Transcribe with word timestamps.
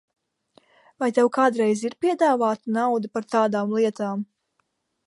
Vai 1.03 1.09
tev 1.17 1.29
kādreiz 1.35 1.85
ir 1.91 1.97
piedāvāta 2.07 2.75
nauda 2.79 3.13
par 3.19 3.31
tādām 3.37 3.79
lietām? 3.79 4.27